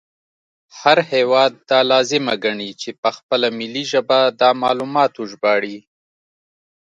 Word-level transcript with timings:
هر 0.79 0.97
هیواد 1.13 1.51
دا 1.69 1.79
لازمه 1.91 2.33
ګڼي 2.43 2.71
چې 2.81 2.89
په 3.01 3.09
خپله 3.17 3.47
ملي 3.59 3.83
ژبه 3.91 4.19
دا 4.41 4.49
معلومات 4.63 5.11
وژباړي 5.15 5.77